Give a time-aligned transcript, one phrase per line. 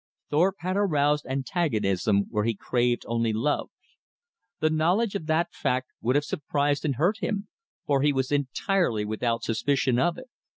[0.31, 3.69] Thorpe had aroused antagonism where he craved only love.
[4.59, 7.49] The knowledge of that fact would have surprised and hurt him,
[7.85, 10.31] for he was entirely without suspicion of it.